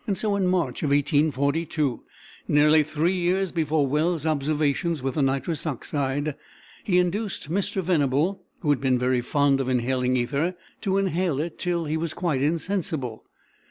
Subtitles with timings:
[0.15, 2.01] So, in March, 1842,
[2.47, 6.33] nearly three years before Wells's observations with the nitrous oxide,
[6.83, 7.83] he induced Mr.
[7.83, 12.15] Venable, who had been very fond of inhaling ether, to inhale it till he was
[12.15, 13.25] quite insensible.